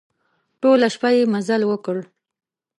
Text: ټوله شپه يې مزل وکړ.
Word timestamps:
ټوله 0.61 0.87
شپه 0.93 1.09
يې 1.15 1.23
مزل 1.33 1.61
وکړ. 1.67 1.97